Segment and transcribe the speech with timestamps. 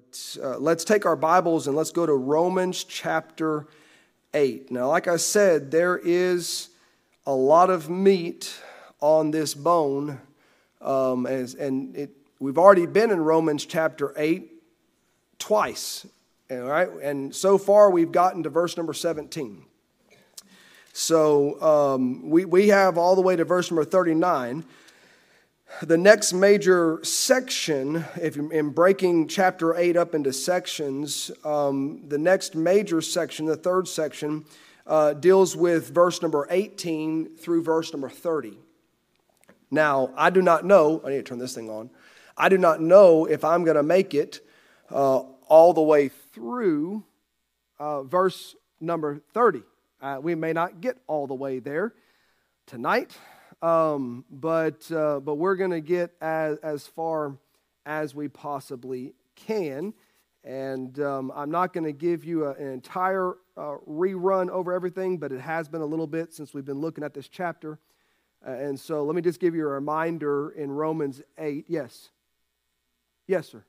[0.00, 3.66] But uh, let's take our Bibles and let's go to Romans chapter
[4.32, 4.70] 8.
[4.70, 6.68] Now, like I said, there is
[7.26, 8.54] a lot of meat
[9.00, 10.20] on this bone,
[10.80, 14.50] um, as, and it, we've already been in Romans chapter 8
[15.38, 16.06] twice.
[16.50, 19.64] All right, and so far we've gotten to verse number 17.
[20.92, 24.64] So um, we, we have all the way to verse number 39.
[25.82, 32.54] The next major section, if in breaking chapter 8 up into sections, um, the next
[32.54, 34.44] major section, the third section,
[34.86, 38.58] uh, deals with verse number 18 through verse number 30.
[39.70, 41.88] Now, I do not know, I need to turn this thing on.
[42.36, 44.40] I do not know if I'm going to make it
[44.90, 47.04] uh, all the way through
[47.78, 49.62] uh, verse number 30.
[50.02, 51.94] Uh, we may not get all the way there
[52.66, 53.16] tonight,
[53.62, 57.36] um, but, uh, but we're going to get as, as far
[57.84, 59.92] as we possibly can.
[60.42, 65.18] And um, I'm not going to give you a, an entire uh, rerun over everything,
[65.18, 67.78] but it has been a little bit since we've been looking at this chapter.
[68.46, 71.66] Uh, and so let me just give you a reminder in Romans 8.
[71.68, 72.10] Yes.
[73.26, 73.64] Yes, sir.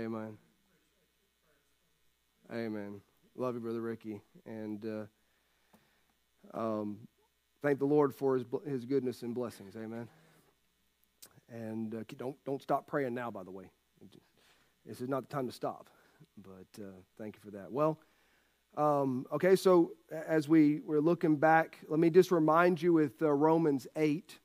[0.00, 0.38] Amen.
[2.50, 3.02] Amen.
[3.36, 4.22] Love you, Brother Ricky.
[4.46, 5.08] And
[6.54, 7.00] uh, um,
[7.60, 9.76] thank the Lord for his, his goodness and blessings.
[9.76, 10.08] Amen.
[11.52, 13.70] And uh, don't, don't stop praying now, by the way.
[14.86, 15.90] This is not the time to stop.
[16.42, 17.70] But uh, thank you for that.
[17.70, 17.98] Well,
[18.78, 23.30] um, okay, so as we were looking back, let me just remind you with uh,
[23.30, 24.38] Romans 8.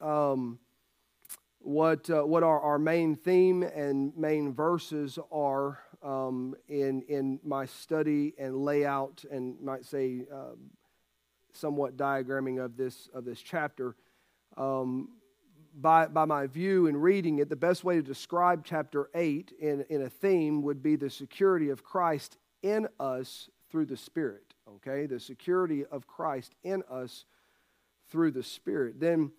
[0.00, 0.60] Um,
[1.66, 7.66] what, uh, what our, our main theme and main verses are um, in, in my
[7.66, 10.54] study and layout, and might say uh,
[11.52, 13.96] somewhat diagramming of this, of this chapter.
[14.56, 15.08] Um,
[15.74, 19.84] by, by my view in reading it, the best way to describe chapter 8 in,
[19.90, 24.54] in a theme would be the security of Christ in us through the Spirit.
[24.76, 25.06] Okay?
[25.06, 27.24] The security of Christ in us
[28.08, 29.00] through the Spirit.
[29.00, 29.32] Then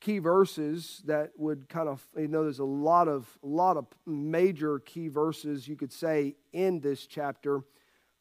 [0.00, 3.86] key verses that would kind of you know there's a lot of a lot of
[4.06, 7.62] major key verses you could say in this chapter.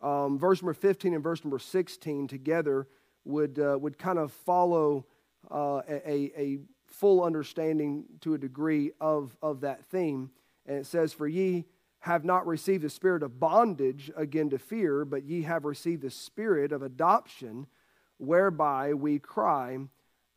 [0.02, 2.88] Um, verse number 15 and verse number 16 together
[3.26, 5.06] would uh, would kind of follow
[5.50, 10.32] uh, a, a full understanding to a degree of of that theme.
[10.66, 11.66] And it says for ye
[12.02, 16.10] have not received the spirit of bondage again to fear but ye have received the
[16.10, 17.68] spirit of adoption
[18.18, 19.78] whereby we cry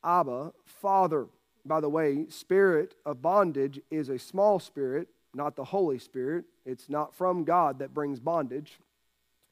[0.04, 1.26] Abba, Father.
[1.64, 6.44] By the way, spirit of bondage is a small spirit, not the Holy Spirit.
[6.66, 8.78] It's not from God that brings bondage,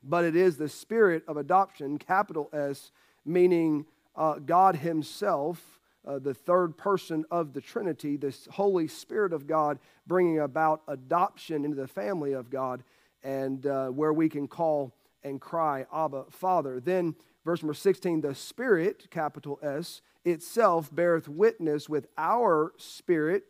[0.02, 2.90] but it is the spirit of adoption, capital S,
[3.24, 9.46] meaning uh, God Himself, uh, the third person of the Trinity, this Holy Spirit of
[9.46, 12.82] God, bringing about adoption into the family of God,
[13.22, 16.80] and uh, where we can call and cry, Abba, Father.
[16.80, 23.44] Then, verse number 16, the Spirit, capital S, itself beareth witness with our spirit,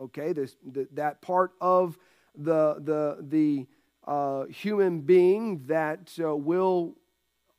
[0.00, 0.56] okay, this,
[0.92, 1.98] that part of
[2.34, 3.66] the, the, the
[4.10, 6.96] uh, human being that uh, will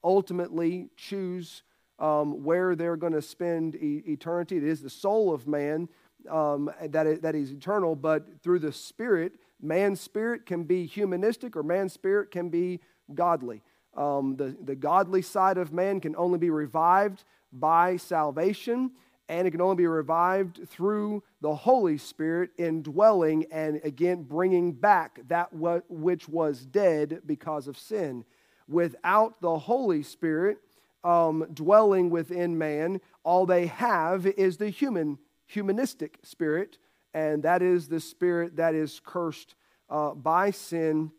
[0.03, 1.63] ultimately choose
[1.99, 4.57] um, where they're going to spend e- eternity.
[4.57, 5.87] It is the soul of man
[6.29, 11.55] um, that, is, that is eternal, but through the spirit, man's spirit can be humanistic
[11.55, 12.79] or man's spirit can be
[13.13, 13.61] godly.
[13.95, 17.23] Um, the, the godly side of man can only be revived
[17.53, 18.91] by salvation,
[19.29, 25.19] and it can only be revived through the Holy Spirit indwelling and again bringing back
[25.27, 25.49] that
[25.89, 28.25] which was dead because of sin.
[28.67, 30.57] Without the Holy Spirit
[31.03, 36.77] um, dwelling within man, all they have is the human, humanistic spirit,
[37.13, 39.55] and that is the spirit that is cursed
[39.89, 41.11] uh, by sin.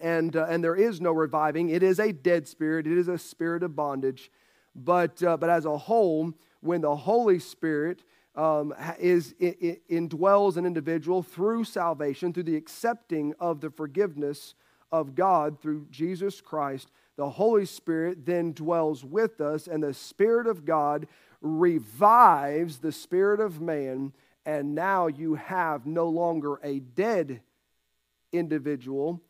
[0.00, 1.68] And, uh, and there is no reviving.
[1.68, 2.86] It is a dead spirit.
[2.86, 4.30] It is a spirit of bondage.
[4.74, 8.02] But, uh, but as a whole, when the Holy Spirit
[8.34, 14.54] um, is, it, it indwells an individual through salvation, through the accepting of the forgiveness
[14.90, 20.46] of God through Jesus Christ, the Holy Spirit then dwells with us, and the Spirit
[20.46, 21.06] of God
[21.42, 24.12] revives the spirit of man,
[24.46, 27.40] and now you have no longer a dead
[28.32, 29.20] individual,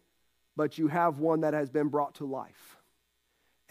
[0.56, 2.76] but you have one that has been brought to life.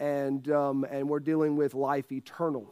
[0.02, 2.68] And, um, and we're dealing with life eternal.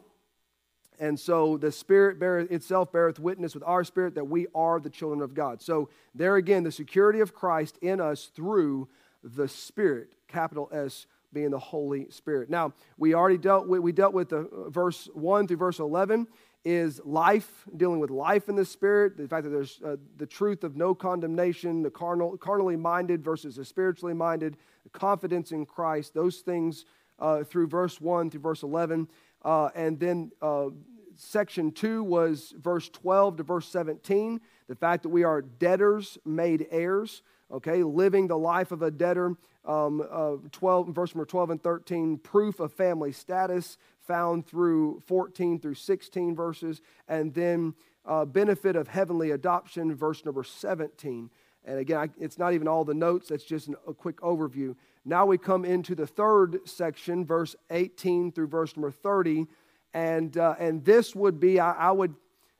[0.98, 4.90] And so the Spirit beareth, itself beareth witness with our spirit that we are the
[4.90, 5.62] children of God.
[5.62, 8.88] So there again, the security of Christ in us through
[9.22, 12.50] the Spirit, capital S being the Holy Spirit.
[12.50, 16.26] Now, we already dealt with, we dealt with the uh, verse 1 through verse 11
[16.64, 20.64] is life, dealing with life in the Spirit, the fact that there's uh, the truth
[20.64, 26.12] of no condemnation, the carnal, carnally minded versus the spiritually minded, the confidence in Christ,
[26.12, 26.84] those things
[27.20, 29.08] uh, through verse 1 through verse 11.
[29.44, 30.68] Uh, and then uh,
[31.16, 36.66] section 2 was verse 12 to verse 17, the fact that we are debtors made
[36.70, 39.36] heirs, okay, living the life of a debtor.
[39.62, 45.60] Um, uh, 12, verse number 12 and 13, proof of family status found through 14
[45.60, 47.74] through 16 verses, and then
[48.06, 51.30] uh, benefit of heavenly adoption, verse number 17.
[51.64, 54.74] And again, I, it's not even all the notes, that's just an, a quick overview.
[55.04, 59.46] Now we come into the third section, verse 18 through verse number 30.
[59.94, 62.14] And, uh, and this would be, I, I would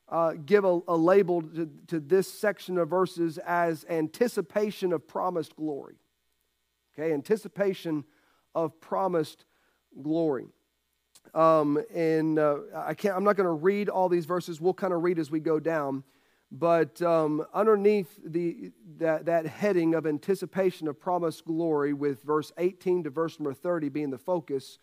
[0.08, 5.54] uh, give a, a label to, to this section of verses as anticipation of promised
[5.54, 5.94] glory.
[6.98, 8.04] Okay, anticipation
[8.54, 9.44] of promised
[10.02, 10.46] glory.
[11.34, 14.60] Um, and uh, I can't, I'm not going to read all these verses.
[14.60, 16.02] We'll kind of read as we go down.
[16.52, 23.04] But um, underneath the, that, that heading of anticipation of promised glory, with verse 18
[23.04, 24.78] to verse number 30 being the focus,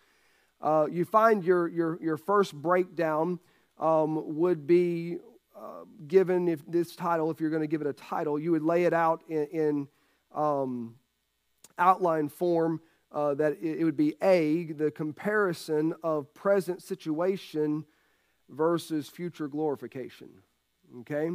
[0.61, 3.39] uh, you find your, your, your first breakdown
[3.79, 5.17] um, would be
[5.55, 8.63] uh, given if this title, if you're going to give it a title, you would
[8.63, 9.87] lay it out in, in
[10.33, 10.95] um,
[11.77, 12.81] outline form.
[13.09, 17.85] Uh, that it, it would be A, the comparison of present situation
[18.49, 20.29] versus future glorification.
[20.99, 21.29] Okay?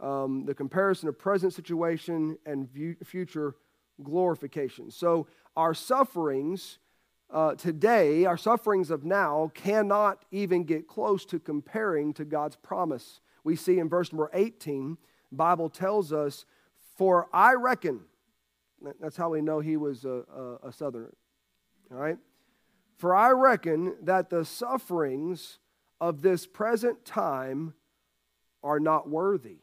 [0.00, 2.68] Um, the comparison of present situation and
[3.04, 3.54] future
[4.02, 4.90] glorification.
[4.90, 5.26] So,
[5.56, 6.78] our sufferings
[7.30, 13.20] uh, today, our sufferings of now, cannot even get close to comparing to God's promise.
[13.42, 14.98] We see in verse number 18,
[15.32, 16.44] Bible tells us,
[16.96, 18.00] For I reckon,
[19.00, 20.24] that's how we know he was a,
[20.62, 21.14] a, a southerner,
[21.90, 22.18] all right?
[22.96, 25.58] For I reckon that the sufferings
[26.00, 27.74] of this present time
[28.62, 29.58] are not worthy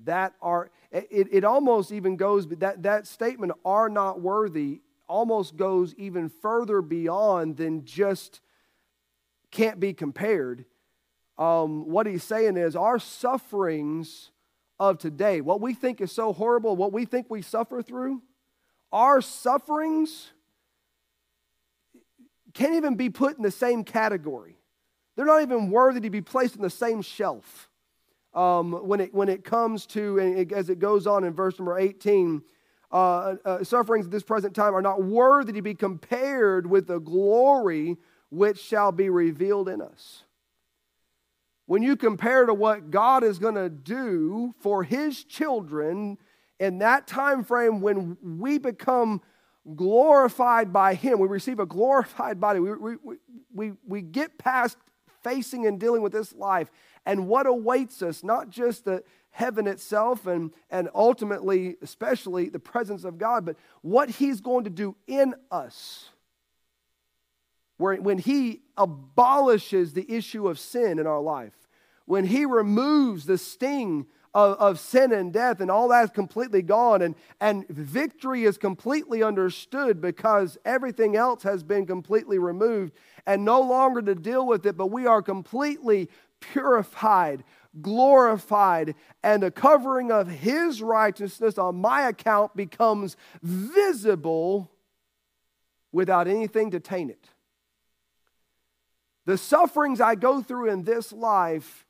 [0.00, 5.94] that are it, it almost even goes that that statement are not worthy almost goes
[5.94, 8.40] even further beyond than just
[9.50, 10.64] can't be compared.
[11.36, 14.30] Um, what he's saying is our sufferings
[14.80, 18.20] of today what we think is so horrible what we think we suffer through
[18.92, 20.32] our sufferings
[22.54, 24.56] can't even be put in the same category.
[25.16, 27.68] They're not even worthy to be placed in the same shelf
[28.34, 31.78] um, when, it, when it comes to, it, as it goes on in verse number
[31.78, 32.42] 18,
[32.90, 36.98] uh, uh, sufferings at this present time are not worthy to be compared with the
[36.98, 37.96] glory
[38.30, 40.24] which shall be revealed in us.
[41.66, 46.18] When you compare to what God is going to do for his children
[46.60, 49.22] in that time frame when we become
[49.74, 53.16] glorified by him, we receive a glorified body, we, we,
[53.54, 54.76] we, we get past
[55.22, 56.70] facing and dealing with this life
[57.06, 59.02] and what awaits us, not just the
[59.34, 64.70] heaven itself and, and ultimately, especially, the presence of God, but what He's going to
[64.70, 66.08] do in us.
[67.76, 71.54] Where, when He abolishes the issue of sin in our life,
[72.06, 77.02] when He removes the sting of, of, sin and death, and all that's completely gone,
[77.02, 82.92] and, and victory is completely understood because everything else has been completely removed
[83.26, 86.08] and no longer to deal with it, but we are completely
[86.52, 87.44] purified,
[87.80, 94.70] glorified, and the covering of his righteousness on my account becomes visible
[95.92, 97.28] without anything to taint it.
[99.26, 101.86] The sufferings I go through in this life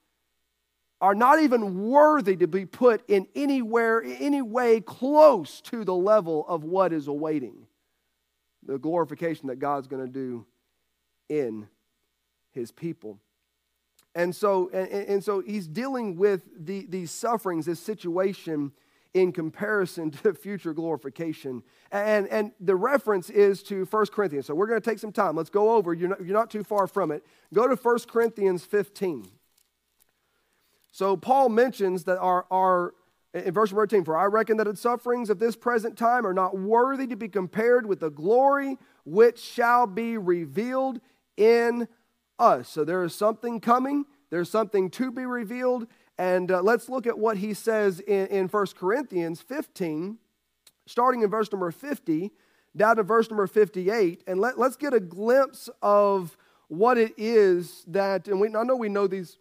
[1.00, 6.46] are not even worthy to be put in anywhere, any way close to the level
[6.48, 7.66] of what is awaiting
[8.66, 10.46] the glorification that God's going to do
[11.28, 11.68] in
[12.52, 13.18] his people.
[14.14, 18.72] And so, and, and so he's dealing with the, these sufferings, this situation
[19.12, 21.62] in comparison to future glorification.
[21.90, 24.46] And, and the reference is to 1 Corinthians.
[24.46, 25.36] So we're going to take some time.
[25.36, 25.94] Let's go over.
[25.94, 27.24] You're not, you're not too far from it.
[27.52, 29.28] Go to 1 Corinthians 15.
[30.92, 32.94] So Paul mentions that our, our
[33.32, 36.56] in verse 13, for I reckon that the sufferings of this present time are not
[36.56, 41.00] worthy to be compared with the glory which shall be revealed
[41.36, 41.88] in
[42.38, 42.68] us.
[42.68, 45.86] So there is something coming, there's something to be revealed.
[46.16, 50.18] And uh, let's look at what he says in, in 1 Corinthians 15,
[50.86, 52.30] starting in verse number 50
[52.76, 56.36] down to verse number 58, and let, let's get a glimpse of
[56.68, 59.38] what it is that, and we, I know we know these,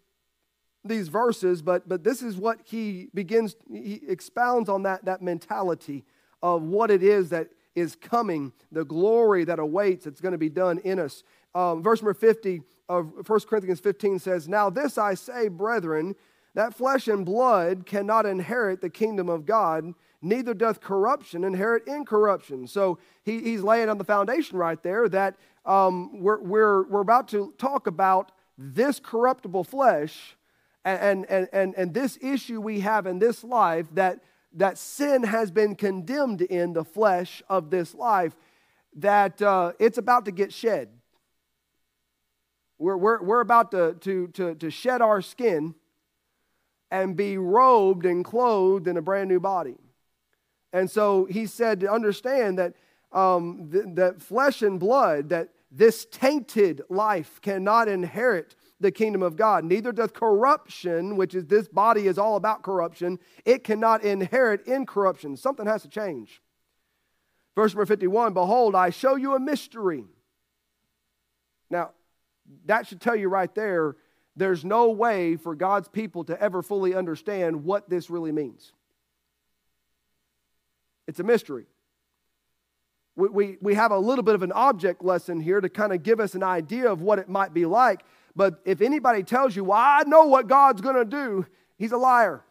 [0.84, 6.04] these verses, but, but this is what he begins, he expounds on that, that mentality
[6.42, 10.50] of what it is that is coming, the glory that awaits that's going to be
[10.50, 11.24] done in us.
[11.54, 16.14] Um, verse number 50 of 1 Corinthians 15 says, Now this I say, brethren,
[16.54, 22.66] that flesh and blood cannot inherit the kingdom of God, neither doth corruption inherit incorruption.
[22.66, 27.28] So he, he's laying on the foundation right there that um, we're, we're, we're about
[27.28, 30.36] to talk about this corruptible flesh
[30.84, 34.20] and, and, and, and this issue we have in this life that,
[34.52, 38.36] that sin has been condemned in the flesh of this life,
[38.96, 40.88] that uh, it's about to get shed.
[42.78, 45.74] We're, we're, we're about to, to, to, to shed our skin
[46.90, 49.76] and be robed and clothed in a brand new body.
[50.72, 52.74] And so he said to understand that,
[53.12, 59.36] um, th- that flesh and blood, that this tainted life cannot inherit the kingdom of
[59.36, 59.64] God.
[59.64, 65.36] Neither doth corruption, which is this body is all about corruption, it cannot inherit incorruption.
[65.36, 66.42] Something has to change.
[67.54, 70.04] Verse number 51 Behold, I show you a mystery.
[72.66, 73.96] That should tell you right there
[74.36, 78.72] there's no way for God's people to ever fully understand what this really means.
[81.06, 81.66] It's a mystery.
[83.16, 86.02] We, we, we have a little bit of an object lesson here to kind of
[86.02, 88.04] give us an idea of what it might be like.
[88.34, 91.46] But if anybody tells you, well, I know what God's going to do,
[91.76, 92.42] he's a liar.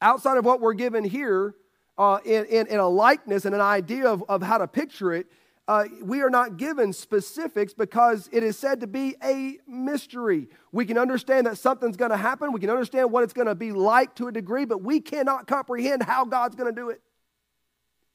[0.00, 1.56] Outside of what we're given here,
[1.98, 5.26] uh, in, in, in, a likeness and an idea of, of how to picture it,
[5.68, 10.48] uh, we are not given specifics because it is said to be a mystery.
[10.72, 12.52] We can understand that something's going to happen.
[12.52, 15.46] We can understand what it's going to be like to a degree, but we cannot
[15.46, 17.00] comprehend how God's going to do it.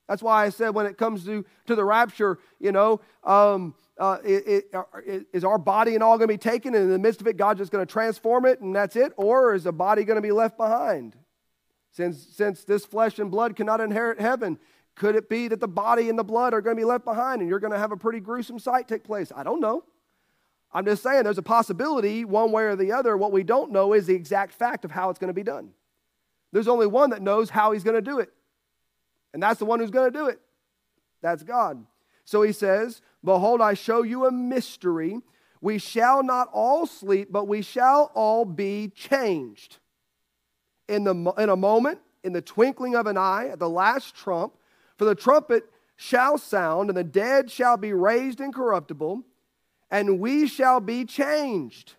[0.09, 4.17] That's why I said when it comes to, to the rapture, you know, um, uh,
[4.23, 4.83] it, it, uh,
[5.33, 7.35] is our body and all going to be taken, and in the midst of it,
[7.35, 9.11] God's just going to transform it and that's it?
[9.17, 11.15] Or is the body going to be left behind?
[11.91, 14.59] Since, since this flesh and blood cannot inherit heaven,
[14.97, 17.39] could it be that the body and the blood are going to be left behind
[17.39, 19.31] and you're going to have a pretty gruesome sight take place?
[19.35, 19.83] I don't know.
[20.73, 23.15] I'm just saying there's a possibility, one way or the other.
[23.15, 25.69] What we don't know is the exact fact of how it's going to be done.
[26.51, 28.29] There's only one that knows how he's going to do it,
[29.33, 30.39] and that's the one who's going to do it.
[31.21, 31.85] That's God.
[32.25, 35.19] So he says, Behold, I show you a mystery.
[35.61, 39.77] We shall not all sleep, but we shall all be changed.
[40.87, 44.53] In, the, in a moment, in the twinkling of an eye, at the last trump,
[44.97, 45.63] for the trumpet
[45.95, 49.23] shall sound, and the dead shall be raised incorruptible,
[49.89, 51.95] and we shall be changed.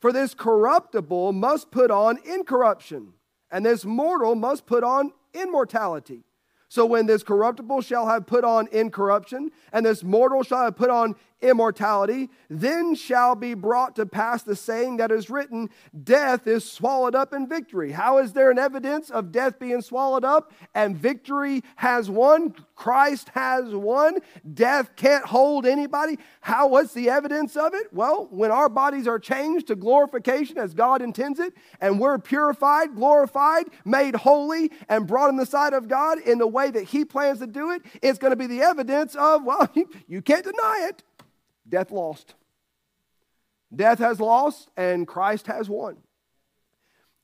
[0.00, 3.12] For this corruptible must put on incorruption,
[3.50, 6.24] and this mortal must put on immortality.
[6.68, 10.88] So when this corruptible shall have put on incorruption, and this mortal shall have put
[10.88, 15.70] on immortality, then shall be brought to pass the saying that is written,
[16.02, 17.92] Death is swallowed up in victory.
[17.92, 22.54] How is there an evidence of death being swallowed up and victory has won?
[22.74, 24.18] Christ has won.
[24.54, 26.18] Death can't hold anybody.
[26.40, 27.92] How, what's the evidence of it?
[27.92, 32.94] Well, when our bodies are changed to glorification as God intends it, and we're purified,
[32.94, 37.04] glorified, made holy, and brought in the sight of God in the way that He
[37.04, 39.68] plans to do it, it's going to be the evidence of, well,
[40.08, 41.02] you can't deny it.
[41.70, 42.34] Death lost.
[43.74, 45.96] Death has lost, and Christ has won.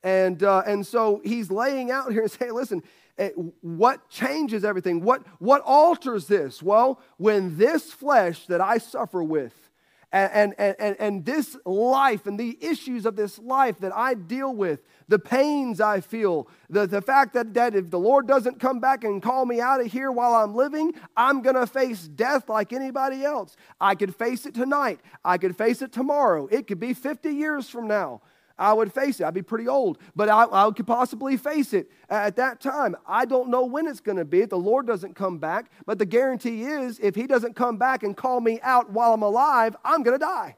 [0.03, 2.81] And, uh, and so he's laying out here and saying, listen,
[3.17, 5.01] eh, what changes everything?
[5.01, 6.63] What, what alters this?
[6.63, 9.66] Well, when this flesh that I suffer with,
[10.11, 14.55] and, and, and, and this life and the issues of this life that I deal
[14.55, 18.79] with, the pains I feel, the, the fact that, that if the Lord doesn't come
[18.79, 22.47] back and call me out of here while I'm living, I'm going to face death
[22.47, 23.57] like anybody else.
[23.81, 25.01] I could face it tonight.
[25.25, 26.47] I could face it tomorrow.
[26.47, 28.21] It could be 50 years from now.
[28.57, 29.25] I would face it.
[29.25, 32.95] I'd be pretty old, but I, I could possibly face it at that time.
[33.07, 35.99] I don't know when it's going to be if the Lord doesn't come back, but
[35.99, 39.75] the guarantee is if He doesn't come back and call me out while I'm alive,
[39.85, 40.55] I'm going to die.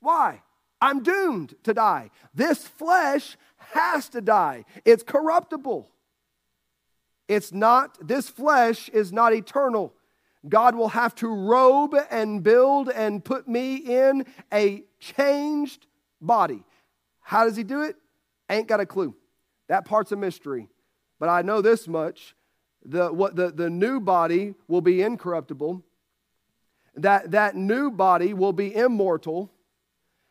[0.00, 0.42] Why?
[0.80, 2.10] I'm doomed to die.
[2.34, 5.90] This flesh has to die, it's corruptible.
[7.26, 9.94] It's not, this flesh is not eternal.
[10.46, 15.86] God will have to robe and build and put me in a changed
[16.26, 16.64] body.
[17.20, 17.96] How does he do it?
[18.50, 19.14] Ain't got a clue.
[19.68, 20.68] That part's a mystery.
[21.18, 22.34] But I know this much
[22.84, 25.82] the, what, the, the new body will be incorruptible,
[26.96, 29.50] that, that new body will be immortal,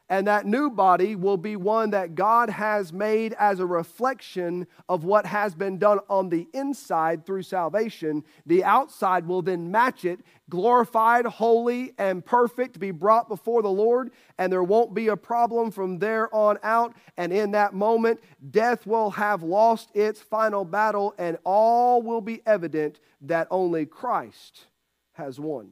[0.09, 5.05] And that new body will be one that God has made as a reflection of
[5.05, 8.23] what has been done on the inside through salvation.
[8.45, 10.19] The outside will then match it,
[10.49, 14.11] glorified, holy, and perfect, be brought before the Lord.
[14.37, 16.93] And there won't be a problem from there on out.
[17.15, 18.19] And in that moment,
[18.51, 24.65] death will have lost its final battle, and all will be evident that only Christ
[25.13, 25.71] has won.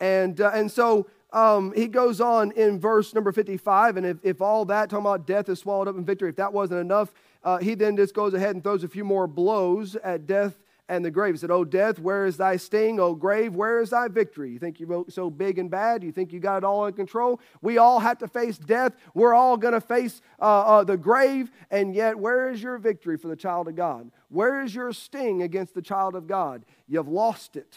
[0.00, 4.40] And, uh, and so um, he goes on in verse number 55, and if, if
[4.40, 7.12] all that, talking about death is swallowed up in victory, if that wasn't enough,
[7.44, 10.58] uh, he then just goes ahead and throws a few more blows at death
[10.88, 11.34] and the grave.
[11.34, 12.98] He said, Oh, death, where is thy sting?
[12.98, 14.50] Oh, grave, where is thy victory?
[14.50, 16.02] You think you're so big and bad?
[16.02, 17.40] You think you got it all in control?
[17.60, 18.94] We all have to face death.
[19.14, 21.50] We're all going to face uh, uh, the grave.
[21.70, 24.10] And yet, where is your victory for the child of God?
[24.28, 26.64] Where is your sting against the child of God?
[26.86, 27.76] You've lost it.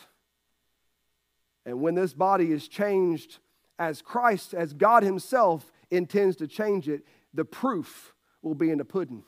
[1.66, 3.38] And when this body is changed
[3.78, 8.86] as Christ, as God Himself intends to change it, the proof will be in the
[8.86, 9.24] pudding.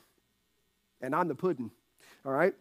[1.01, 1.71] And I'm the pudding.
[2.25, 2.53] All right?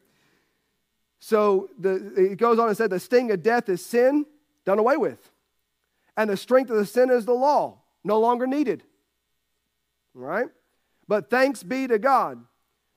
[1.20, 4.26] So the, it goes on and said, The sting of death is sin,
[4.64, 5.30] done away with.
[6.16, 8.82] And the strength of the sin is the law, no longer needed.
[10.14, 10.48] All right?
[11.08, 12.44] But thanks be to God,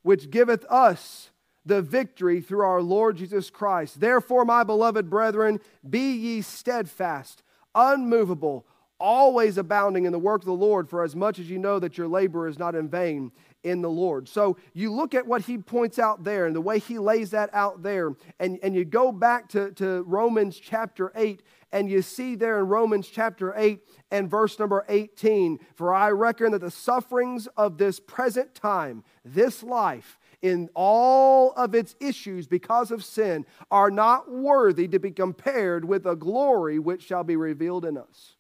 [0.02, 1.30] which giveth us
[1.66, 4.00] the victory through our Lord Jesus Christ.
[4.00, 7.44] Therefore, my beloved brethren, be ye steadfast,
[7.74, 8.66] unmovable,
[9.00, 11.98] always abounding in the work of the Lord, for as much as you know that
[11.98, 13.32] your labor is not in vain
[13.64, 14.30] in the Lord.
[14.30, 17.50] So you look at what he points out there and the way he lays that
[17.52, 21.42] out there, and, and you go back to, to Romans chapter 8,
[21.72, 23.82] and you see there in Romans chapter 8
[24.12, 29.64] and verse number 18 For I reckon that the sufferings of this present time, this
[29.64, 35.84] life, in all of its issues because of sin are not worthy to be compared
[35.84, 38.36] with the glory which shall be revealed in us.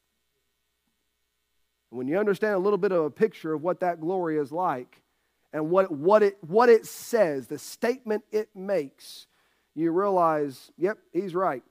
[1.89, 5.01] When you understand a little bit of a picture of what that glory is like
[5.51, 9.25] and what, what, it, what it says, the statement it makes,
[9.73, 11.63] you realize, yep, he's right.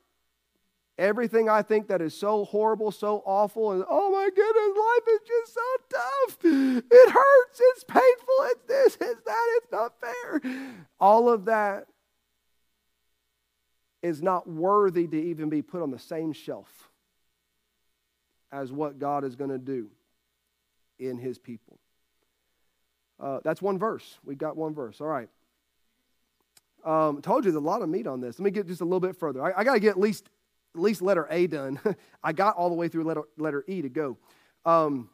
[0.97, 5.21] Everything I think that is so horrible, so awful, and oh my goodness, life is
[5.27, 5.61] just so
[5.91, 6.85] tough.
[6.91, 10.41] It hurts, it's painful, it's this, it's that, it's not fair.
[11.01, 11.87] All of that
[14.03, 16.91] is not worthy to even be put on the same shelf
[18.53, 19.89] as what God is going to do
[21.01, 21.79] in his people.
[23.19, 24.19] Uh, that's one verse.
[24.25, 25.01] We got one verse.
[25.01, 25.29] All right.
[26.85, 28.39] Um, told you there's a lot of meat on this.
[28.39, 29.43] Let me get just a little bit further.
[29.43, 30.29] I, I got to get at least
[30.75, 31.81] at least letter A done.
[32.23, 34.17] I got all the way through letter, letter E to go.
[34.65, 35.11] Um,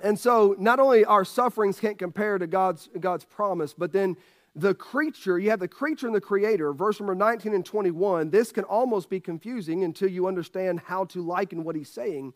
[0.00, 4.16] and so not only our sufferings can't compare to God's, God's promise, but then
[4.56, 8.30] the creature, you have the creature and the creator, verse number 19 and 21.
[8.30, 12.34] This can almost be confusing until you understand how to liken what he's saying.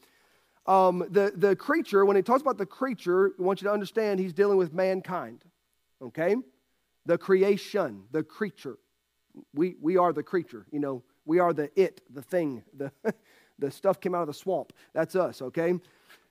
[0.67, 4.21] Um, the, the creature, when he talks about the creature, I want you to understand
[4.21, 5.45] he's dealing with mankind.
[6.03, 6.37] Okay?
[7.07, 8.79] The creation, the creature.
[9.55, 10.67] We, we are the creature.
[10.73, 12.91] You know, we are the it, the thing, the,
[13.59, 14.73] the stuff came out of the swamp.
[14.95, 15.75] That's us, okay?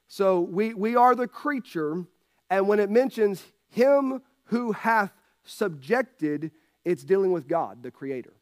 [0.07, 2.03] So we, we are the creature,
[2.49, 5.11] and when it mentions him who hath
[5.43, 6.51] subjected,
[6.83, 8.33] it's dealing with God, the creator,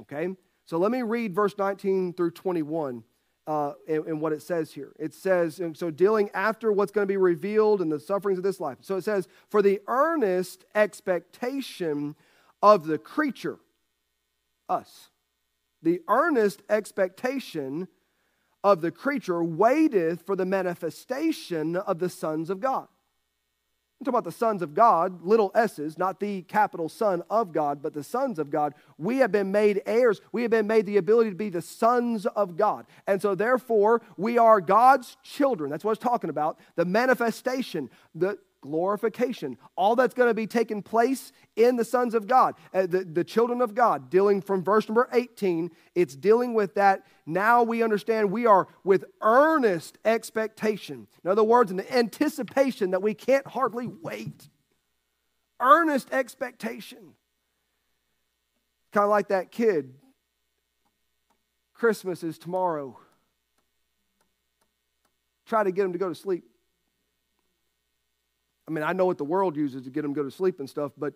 [0.00, 0.28] okay?
[0.64, 3.04] So let me read verse 19 through 21
[3.46, 4.92] uh, in, in, what it says here.
[4.98, 8.44] It says, and so dealing after what's going to be revealed in the sufferings of
[8.44, 8.78] this life.
[8.80, 12.16] So it says, for the earnest expectation
[12.60, 13.58] of the creature,
[14.68, 15.10] us
[15.82, 17.88] the earnest expectation
[18.64, 22.86] of the creature waiteth for the manifestation of the sons of God.
[24.02, 27.80] I'm talking about the sons of God, little s's, not the capital Son of God,
[27.80, 28.74] but the sons of God.
[28.98, 30.20] We have been made heirs.
[30.32, 32.86] We have been made the ability to be the sons of God.
[33.06, 35.70] And so, therefore, we are God's children.
[35.70, 36.58] That's what it's talking about.
[36.74, 39.58] The manifestation, the glorification.
[39.76, 43.24] All that's going to be taking place in the sons of God, uh, the, the
[43.24, 45.70] children of God, dealing from verse number 18.
[45.94, 47.04] It's dealing with that.
[47.26, 51.06] Now we understand we are with earnest expectation.
[51.22, 54.48] In other words, an anticipation that we can't hardly wait.
[55.60, 57.14] Earnest expectation.
[58.92, 59.94] Kind of like that kid.
[61.74, 62.96] Christmas is tomorrow.
[65.46, 66.44] Try to get him to go to sleep.
[68.66, 70.60] I mean, I know what the world uses to get them to go to sleep
[70.60, 71.14] and stuff, but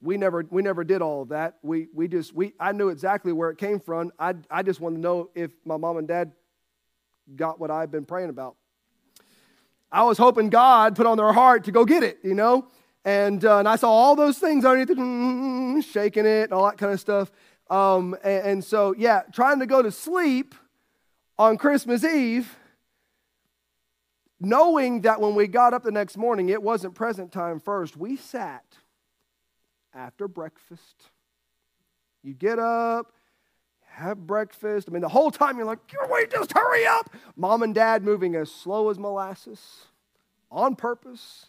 [0.00, 1.58] we never we never did all of that.
[1.62, 4.12] We we just we I knew exactly where it came from.
[4.18, 6.32] I I just wanted to know if my mom and dad
[7.36, 8.56] got what I've been praying about.
[9.90, 12.66] I was hoping God put on their heart to go get it, you know.
[13.04, 16.64] And uh, and I saw all those things underneath it, mm, shaking it, and all
[16.66, 17.30] that kind of stuff.
[17.70, 20.54] Um, and, and so yeah, trying to go to sleep
[21.38, 22.56] on Christmas Eve
[24.42, 28.16] knowing that when we got up the next morning, it wasn't present time first, we
[28.16, 28.64] sat
[29.94, 31.10] after breakfast.
[32.22, 33.12] You get up,
[33.86, 34.88] have breakfast.
[34.88, 35.78] I mean, the whole time you're like,
[36.08, 37.10] wait, just hurry up.
[37.36, 39.86] Mom and dad moving as slow as molasses
[40.50, 41.46] on purpose.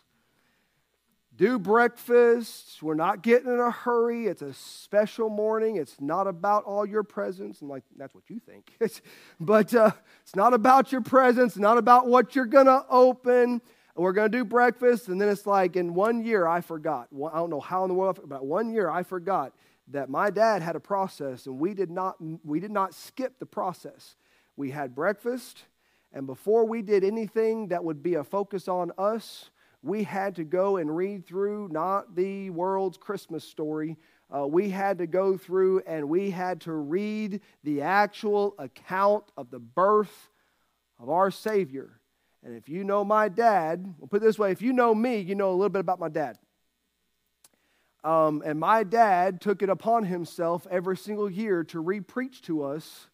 [1.36, 2.84] Do breakfast.
[2.84, 4.28] We're not getting in a hurry.
[4.28, 5.78] It's a special morning.
[5.78, 7.62] It's not about all your presents.
[7.62, 8.72] And, like, that's what you think.
[9.40, 9.92] but uh,
[10.22, 13.62] it's not about your presents, not about what you're going to open.
[13.96, 15.08] We're going to do breakfast.
[15.08, 17.08] And then it's like, in one year, I forgot.
[17.12, 19.54] I don't know how in the world, but one year, I forgot
[19.90, 23.46] that my dad had a process and we did not we did not skip the
[23.46, 24.16] process
[24.56, 25.66] we had breakfast
[26.14, 29.50] and before we did anything that would be a focus on us
[29.84, 33.98] we had to go and read through not the world's christmas story.
[34.34, 39.52] Uh, we had to go through and we had to read the actual account of
[39.52, 40.32] the birth
[41.00, 42.00] of our savior.
[42.44, 45.20] And if you know my dad we'll put it this way if you know me
[45.20, 46.40] you know a little bit about my dad.
[48.06, 53.08] Um, and my dad took it upon himself every single year to re-preach to us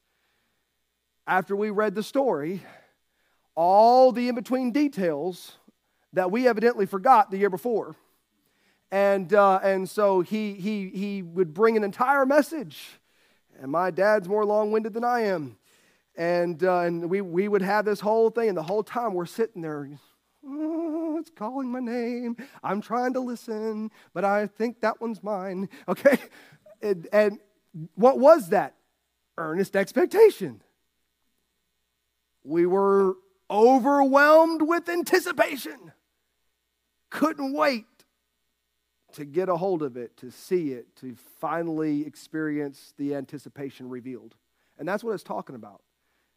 [1.28, 2.62] after we read the story
[3.56, 5.58] all the in-between details
[6.14, 7.96] that we evidently forgot the year before.
[8.92, 13.00] And, uh, and so he, he, he would bring an entire message.
[13.62, 15.58] And my dad's more long winded than I am.
[16.16, 19.26] And, uh, and we, we would have this whole thing, and the whole time we're
[19.26, 19.88] sitting there
[20.46, 22.36] oh, it's calling my name.
[22.64, 25.70] I'm trying to listen, but I think that one's mine.
[25.88, 26.18] Okay?
[26.82, 27.40] And, and
[27.96, 28.76] what was that?
[29.38, 30.62] Earnest expectation.
[32.44, 33.16] We were
[33.50, 35.92] overwhelmed with anticipation.
[37.10, 37.86] Couldn't wait
[39.14, 44.36] to get a hold of it, to see it, to finally experience the anticipation revealed.
[44.78, 45.82] And that's what it's talking about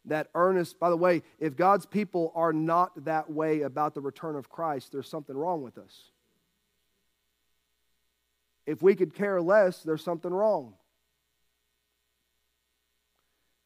[0.05, 0.79] that earnest.
[0.79, 4.91] By the way, if God's people are not that way about the return of Christ,
[4.91, 6.11] there's something wrong with us.
[8.65, 10.73] If we could care less, there's something wrong.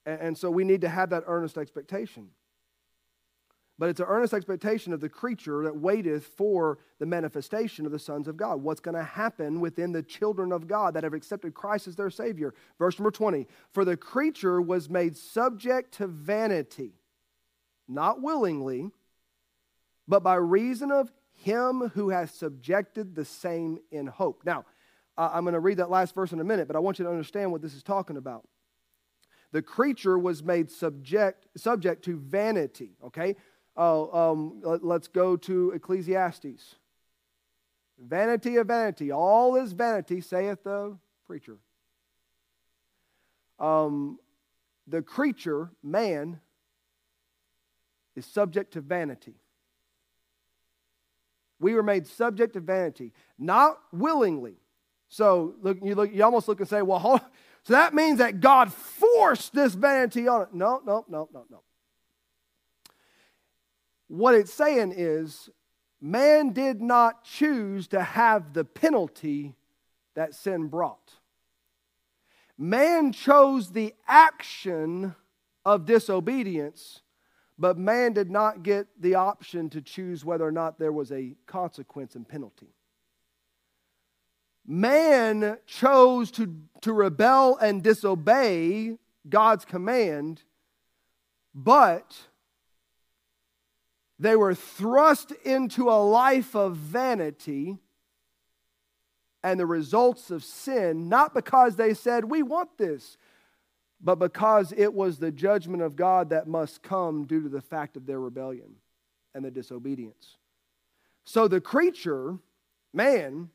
[0.05, 2.29] And, so we need to have that earnest expectation
[3.79, 7.99] but it's an earnest expectation of the creature that waiteth for the manifestation of the
[7.99, 8.63] sons of God.
[8.63, 12.09] What's going to happen within the children of God that have accepted Christ as their
[12.09, 12.55] Savior?
[12.79, 16.93] Verse number 20 For the creature was made subject to vanity,
[17.87, 18.89] not willingly,
[20.07, 24.41] but by reason of him who has subjected the same in hope.
[24.43, 24.65] Now,
[25.17, 27.11] I'm going to read that last verse in a minute, but I want you to
[27.11, 28.47] understand what this is talking about.
[29.51, 33.35] The creature was made subject, subject to vanity, okay?
[33.77, 36.75] Oh, um, let, us go to Ecclesiastes.
[37.99, 41.57] Vanity of vanity, all is vanity, saith the preacher.
[43.59, 44.19] Um,
[44.87, 46.39] the creature, man,
[48.15, 49.35] is subject to vanity.
[51.59, 54.55] We were made subject to vanity, not willingly.
[55.09, 57.19] So look, you look, you almost look and say, well,
[57.63, 60.53] so that means that God forced this vanity on it.
[60.53, 61.61] No, no, no, no, no.
[64.07, 65.49] What it's saying is,
[65.99, 69.55] man did not choose to have the penalty
[70.15, 71.13] that sin brought.
[72.57, 75.15] Man chose the action
[75.65, 77.01] of disobedience,
[77.59, 81.35] but man did not get the option to choose whether or not there was a
[81.45, 82.73] consequence and penalty.
[84.65, 88.97] Man chose to, to rebel and disobey
[89.29, 90.43] God's command,
[91.53, 92.15] but
[94.19, 97.77] they were thrust into a life of vanity
[99.43, 103.17] and the results of sin, not because they said, We want this,
[104.01, 107.95] but because it was the judgment of God that must come due to the fact
[107.95, 108.75] of their rebellion
[109.33, 110.37] and the disobedience.
[111.23, 112.39] So the creature,
[112.93, 113.49] man,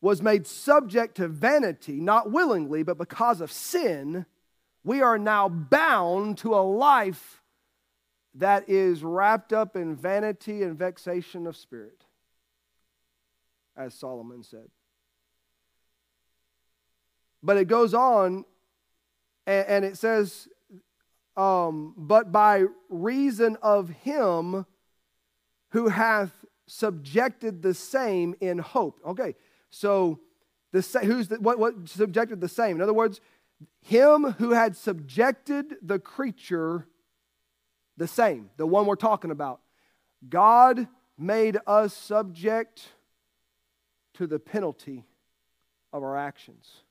[0.00, 4.26] was made subject to vanity, not willingly, but because of sin,
[4.84, 7.37] we are now bound to a life
[8.34, 12.04] that is wrapped up in vanity and vexation of spirit,
[13.76, 14.68] as Solomon said.
[17.42, 18.44] But it goes on
[19.46, 20.48] and, and it says,
[21.36, 24.66] um, but by reason of him
[25.70, 26.32] who hath
[26.66, 29.00] subjected the same in hope.
[29.06, 29.34] Okay,
[29.70, 30.18] so
[30.72, 32.76] the who's the, what, what subjected the same?
[32.76, 33.20] In other words,
[33.80, 36.86] him who had subjected the creature
[37.98, 39.60] the same, the one we're talking about.
[40.26, 42.88] God made us subject
[44.14, 45.04] to the penalty
[45.92, 46.82] of our actions.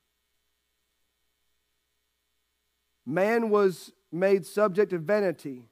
[3.04, 5.68] Man was made subject to vanity.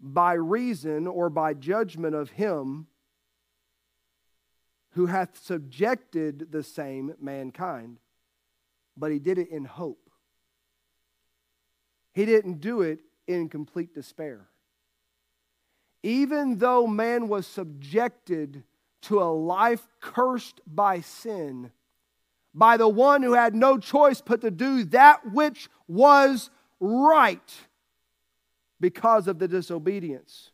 [0.00, 2.86] by reason or by judgment of him
[4.90, 7.98] who hath subjected the same mankind,
[8.96, 10.10] but he did it in hope.
[12.12, 14.48] He didn't do it in complete despair.
[16.02, 18.64] Even though man was subjected
[19.02, 21.70] to a life cursed by sin,
[22.54, 27.54] by the one who had no choice but to do that which was right
[28.80, 30.50] because of the disobedience.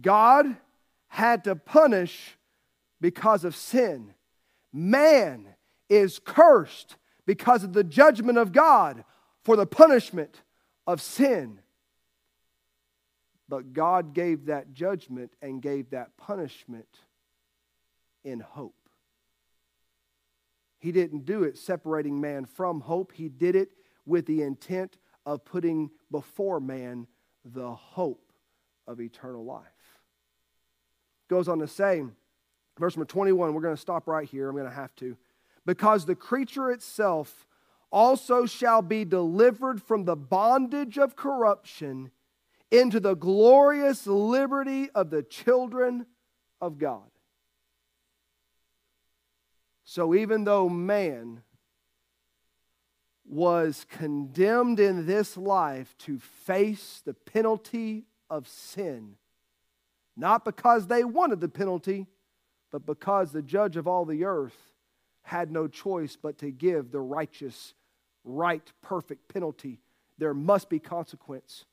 [0.00, 0.56] God
[1.08, 2.36] had to punish
[3.00, 4.14] because of sin.
[4.72, 5.46] Man
[5.88, 9.04] is cursed because of the judgment of God
[9.44, 10.42] for the punishment
[10.86, 11.60] of sin.
[13.48, 16.88] But God gave that judgment and gave that punishment
[18.24, 18.74] in hope.
[20.78, 23.70] He didn't do it separating man from hope, He did it
[24.04, 27.06] with the intent of putting before man
[27.44, 28.32] the hope
[28.86, 29.64] of eternal life.
[31.28, 32.04] Goes on to say,
[32.78, 34.48] verse number 21, we're going to stop right here.
[34.48, 35.16] I'm going to have to.
[35.64, 37.46] Because the creature itself
[37.90, 42.10] also shall be delivered from the bondage of corruption
[42.70, 46.06] into the glorious liberty of the children
[46.60, 47.10] of God.
[49.84, 51.42] So even though man
[53.24, 59.14] was condemned in this life to face the penalty of sin,
[60.16, 62.06] not because they wanted the penalty,
[62.72, 64.72] but because the judge of all the earth
[65.26, 67.74] had no choice but to give the righteous,
[68.24, 69.80] right, perfect penalty.
[70.18, 71.64] There must be consequence.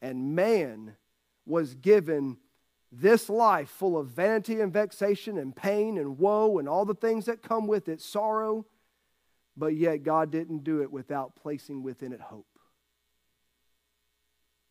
[0.00, 0.94] And man
[1.46, 2.38] was given
[2.92, 7.26] this life full of vanity and vexation and pain and woe and all the things
[7.26, 8.66] that come with it, sorrow
[9.56, 12.46] but yet God didn't do it without placing within it hope.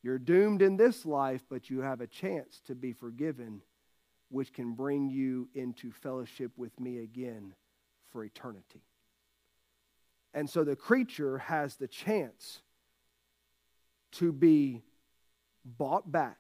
[0.02, 3.62] You're doomed in this life, but you have a chance to be forgiven,
[4.30, 7.54] which can bring you into fellowship with me again
[8.12, 8.82] for eternity.
[10.34, 12.62] And so the creature has the chance
[14.14, 14.84] to be
[15.66, 16.38] bought back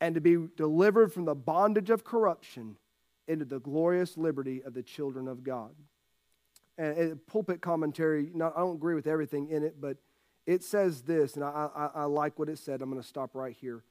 [0.00, 2.76] and to be delivered from the bondage of corruption
[3.28, 5.74] into the glorious liberty of the children of God
[6.78, 9.96] and, and pulpit commentary, not, I don't agree with everything in it, but
[10.46, 12.82] it says this, and I, I, I like what it said.
[12.82, 13.84] I'm going to stop right here.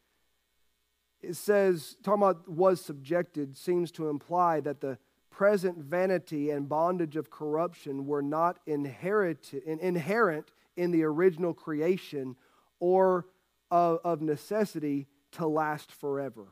[1.21, 4.97] It says, talking about was subjected, seems to imply that the
[5.31, 12.35] present vanity and bondage of corruption were not inherent, inherent in the original creation
[12.79, 13.25] or
[13.71, 16.47] of, of necessity to last forever.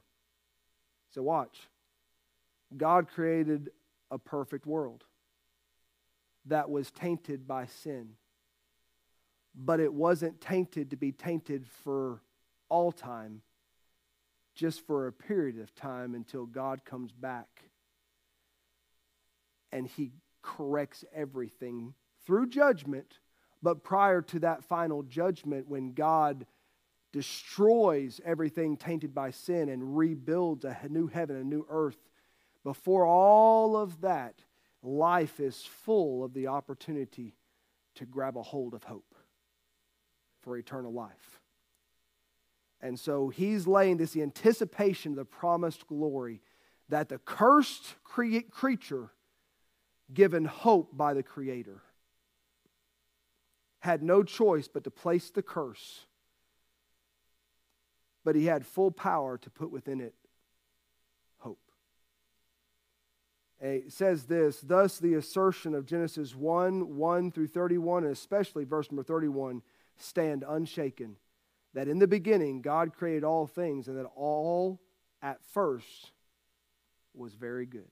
[1.12, 1.68] So, watch.
[2.76, 3.70] God created
[4.10, 5.04] a perfect world
[6.46, 8.12] that was tainted by sin.
[9.56, 12.22] But it wasn't tainted to be tainted for
[12.70, 13.42] all time,
[14.56, 17.68] just for a period of time until God comes back
[19.71, 21.93] and he corrects everything
[22.25, 23.19] through judgment.
[23.62, 26.45] But prior to that final judgment, when God
[27.12, 31.97] destroys everything tainted by sin and rebuilds a new heaven, a new earth,
[32.63, 34.36] before all of that,
[34.84, 37.36] life is full of the opportunity
[37.95, 39.15] to grab a hold of hope
[40.41, 41.41] for eternal life.
[42.82, 46.41] And so he's laying this anticipation of the promised glory
[46.88, 49.12] that the cursed cre- creature,
[50.13, 51.82] given hope by the Creator,
[53.80, 56.06] had no choice but to place the curse,
[58.24, 60.13] but he had full power to put within it
[61.38, 61.60] hope.
[63.62, 68.65] Eh, it says this Thus, the assertion of Genesis 1 1 through 31, and especially
[68.65, 69.62] verse number 31,
[69.98, 71.15] stand unshaken.
[71.74, 74.82] That in the beginning, God created all things, and that all
[75.22, 76.12] at first
[77.13, 77.89] was very good.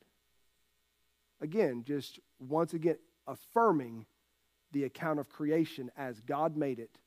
[1.41, 2.97] Again, just once again
[3.27, 4.05] affirming
[4.71, 6.97] the account of creation as God made it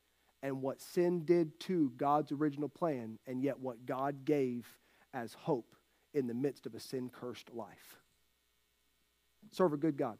[0.43, 4.67] and what sin did to God's original plan, and yet what God gave
[5.13, 5.75] as hope
[6.15, 8.01] in the midst of a sin cursed life
[9.51, 10.19] serve a good God.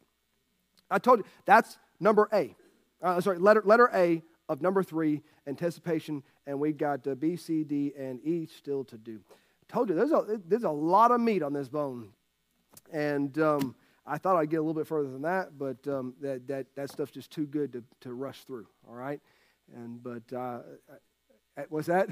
[0.91, 2.55] I told you that's number A.
[3.03, 7.65] Uh, sorry, letter, letter A of number three, anticipation, and we've got uh, B, C,
[7.65, 9.21] D, and E still to do.
[9.31, 12.09] I told you there's a, there's a lot of meat on this bone.
[12.93, 13.75] And um,
[14.07, 16.91] I thought I'd get a little bit further than that, but um, that, that, that
[16.91, 19.21] stuff's just too good to, to rush through, all right?
[19.75, 20.61] And, but, uh,
[21.59, 22.09] uh what's that?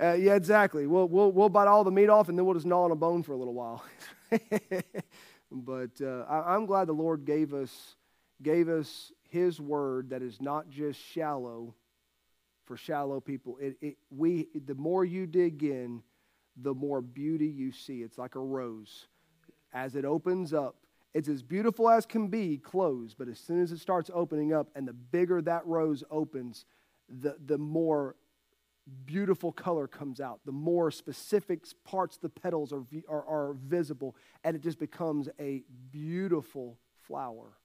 [0.00, 0.86] Uh, yeah, exactly.
[0.86, 2.96] We'll, we'll, we'll bite all the meat off and then we'll just gnaw on a
[2.96, 3.84] bone for a little while.
[5.50, 7.96] But uh, I, I'm glad the Lord gave us,
[8.42, 11.74] gave us His word that is not just shallow
[12.66, 13.58] for shallow people.
[13.60, 16.02] It, it, we, the more you dig in,
[16.56, 18.02] the more beauty you see.
[18.02, 19.06] It's like a rose.
[19.72, 20.76] As it opens up,
[21.12, 24.68] it's as beautiful as can be closed, but as soon as it starts opening up
[24.76, 26.64] and the bigger that rose opens,
[27.08, 28.14] the, the more
[29.04, 30.40] beautiful color comes out.
[30.44, 35.62] The more specific parts the petals are, are, are visible, and it just becomes a
[35.90, 37.56] beautiful flower.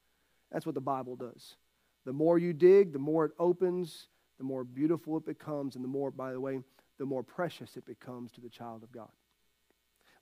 [0.52, 1.56] That's what the Bible does.
[2.06, 5.90] The more you dig, the more it opens, the more beautiful it becomes, and the
[5.90, 6.60] more, by the way,
[6.98, 9.10] the more precious it becomes to the child of God.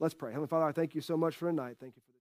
[0.04, 0.32] Let's pray.
[0.32, 1.78] Heavenly Father, I thank you so much for tonight.
[1.80, 2.13] Thank you for